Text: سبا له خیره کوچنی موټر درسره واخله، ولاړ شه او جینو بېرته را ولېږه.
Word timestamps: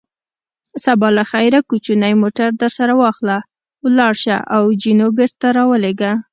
سبا 0.85 1.07
له 1.17 1.23
خیره 1.31 1.59
کوچنی 1.69 2.13
موټر 2.21 2.49
درسره 2.63 2.93
واخله، 3.01 3.37
ولاړ 3.85 4.13
شه 4.23 4.37
او 4.55 4.63
جینو 4.81 5.07
بېرته 5.17 5.47
را 5.57 5.63
ولېږه. 5.71 6.11